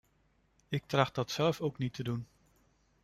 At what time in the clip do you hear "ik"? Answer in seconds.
0.67-0.83